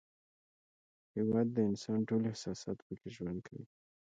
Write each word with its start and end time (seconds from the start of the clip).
هېواد 1.15 1.47
د 1.55 1.57
انسان 1.69 1.99
ټول 2.09 2.21
احساسات 2.25 2.77
پکې 2.87 3.09
ژوند 3.15 3.39
کوي. 3.47 3.65